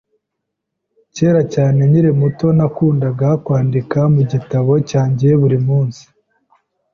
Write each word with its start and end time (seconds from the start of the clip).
Kera 1.15 1.41
cyane 1.53 1.79
nkiri 1.89 2.11
muto, 2.19 2.47
nakundaga 2.57 3.29
kwandika 3.45 3.99
mu 4.13 4.21
gitabo 4.31 4.73
cyanjye 4.89 5.29
buri 5.41 5.57
munsi 5.67 6.03